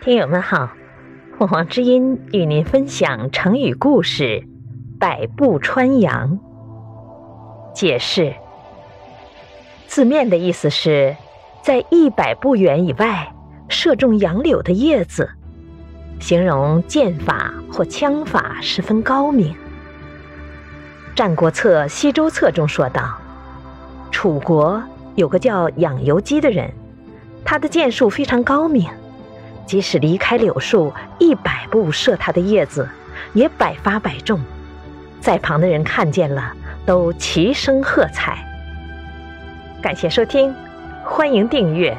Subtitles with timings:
[0.00, 0.70] 听友们好，
[1.36, 4.44] 凤凰之音与您分享成语故事
[5.00, 6.38] “百步穿杨”。
[7.74, 8.32] 解释：
[9.88, 11.16] 字面的意思是，
[11.62, 13.34] 在一百步远以外
[13.68, 15.28] 射中杨柳的叶子，
[16.20, 19.52] 形容剑法或枪法十分高明。
[21.16, 23.18] 《战国策·西周策》中说道
[24.12, 24.80] ：“楚国
[25.16, 26.72] 有个叫养由基的人，
[27.44, 28.88] 他的剑术非常高明。”
[29.68, 32.88] 即使离开柳树一百步射它的叶子，
[33.34, 34.40] 也百发百中。
[35.20, 36.54] 在旁的人看见了，
[36.86, 38.38] 都齐声喝彩。
[39.82, 40.54] 感谢收听，
[41.04, 41.94] 欢迎订阅。